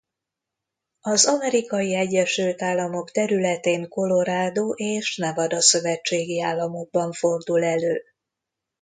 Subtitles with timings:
[1.01, 8.01] Az Amerikai Egyesült Államok területén Colorado és Nevada szövetségi államokban fordul elő.